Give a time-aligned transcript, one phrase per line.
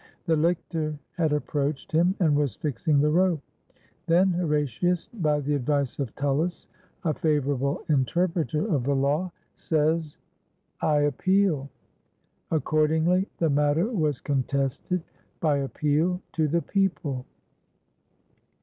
[0.25, 3.43] The lictor had approached him and was fixing the rope.
[4.07, 6.65] Then Horatius, by the advice of Tullus,
[7.03, 10.17] a favorable interpreter of the law, 266
[10.79, 11.69] THE HORATII AND THE CURIATII says, "I appeal."
[12.57, 15.03] Accordingly the matter was con tested
[15.39, 17.25] by appeal to the people.